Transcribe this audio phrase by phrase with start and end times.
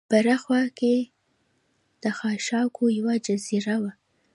[0.11, 0.95] بره خوا کې
[2.03, 3.91] د خاشاکو یوه جزیره وه.